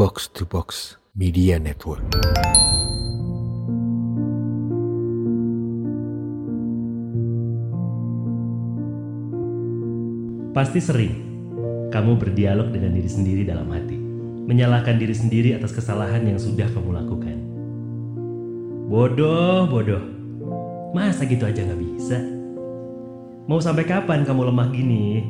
[0.00, 2.00] Box to Box Media Network.
[10.56, 11.12] Pasti sering
[11.92, 14.00] kamu berdialog dengan diri sendiri dalam hati,
[14.48, 17.36] menyalahkan diri sendiri atas kesalahan yang sudah kamu lakukan.
[18.88, 20.00] Bodoh, bodoh.
[20.96, 22.16] Masa gitu aja nggak bisa?
[23.44, 25.28] Mau sampai kapan kamu lemah gini?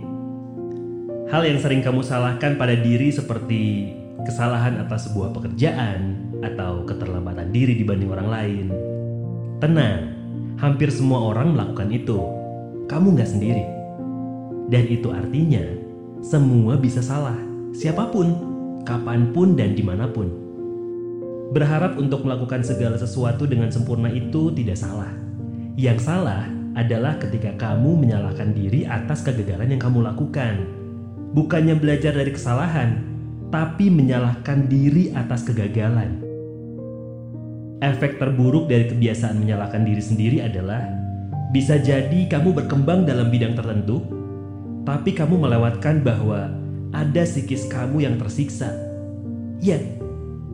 [1.26, 7.76] Hal yang sering kamu salahkan pada diri seperti kesalahan atas sebuah pekerjaan atau keterlambatan diri
[7.76, 8.66] dibanding orang lain.
[9.60, 10.00] Tenang,
[10.56, 12.18] hampir semua orang melakukan itu.
[12.88, 13.64] Kamu nggak sendiri.
[14.70, 15.64] Dan itu artinya
[16.20, 17.36] semua bisa salah,
[17.72, 18.28] siapa pun,
[18.84, 20.30] kapan pun dan di mana pun.
[21.50, 25.10] Berharap untuk melakukan segala sesuatu dengan sempurna itu tidak salah.
[25.74, 26.46] Yang salah
[26.78, 30.62] adalah ketika kamu menyalahkan diri atas kegagalan yang kamu lakukan.
[31.34, 33.09] Bukannya belajar dari kesalahan,
[33.50, 36.22] tapi menyalahkan diri atas kegagalan.
[37.82, 40.86] Efek terburuk dari kebiasaan menyalahkan diri sendiri adalah
[41.50, 44.06] bisa jadi kamu berkembang dalam bidang tertentu,
[44.86, 46.54] tapi kamu melewatkan bahwa
[46.94, 48.70] ada psikis kamu yang tersiksa.
[49.58, 49.82] Ya,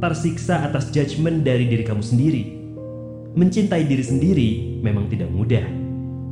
[0.00, 2.44] tersiksa atas judgement dari diri kamu sendiri.
[3.36, 5.66] Mencintai diri sendiri memang tidak mudah.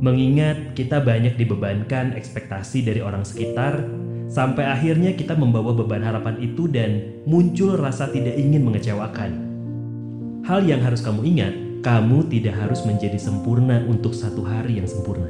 [0.01, 3.85] Mengingat kita banyak dibebankan ekspektasi dari orang sekitar,
[4.29, 9.31] sampai akhirnya kita membawa beban harapan itu dan muncul rasa tidak ingin mengecewakan.
[10.45, 15.29] Hal yang harus kamu ingat, kamu tidak harus menjadi sempurna untuk satu hari yang sempurna.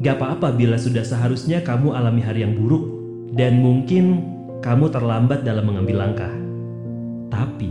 [0.00, 2.88] Gak apa-apa bila sudah seharusnya kamu alami hari yang buruk
[3.36, 4.24] dan mungkin
[4.64, 6.32] kamu terlambat dalam mengambil langkah.
[7.28, 7.68] Tapi,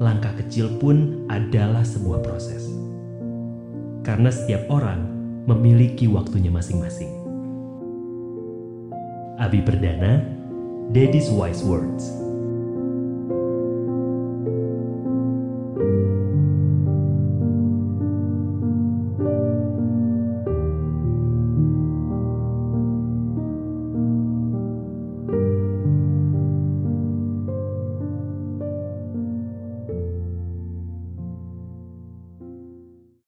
[0.00, 2.68] langkah kecil pun adalah sebuah proses.
[4.00, 5.04] Karena setiap orang
[5.48, 7.08] memiliki waktunya masing-masing.
[9.38, 10.20] Abi Perdana,
[10.92, 12.21] Daddy's Wise Words.